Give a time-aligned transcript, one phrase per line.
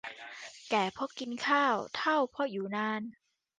[0.69, 3.01] แก่เพราะกินข้าว เฒ่าเพราะอยู่นาน